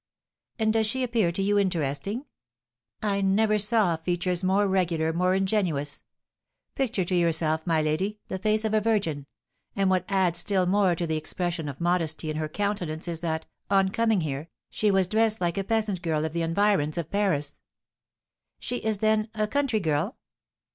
[0.57, 2.25] "And does she appear to you interesting?"
[3.03, 6.01] "I never saw features more regular, more ingenuous.
[6.73, 9.27] Picture to yourself, my lady, the face of a Virgin;
[9.75, 13.45] and what adds still more to the expression of modesty in her countenance is that,
[13.69, 17.59] on coming here, she was dressed like a peasant girl of the environs of Paris."
[18.57, 20.17] "She is, then, a country girl?"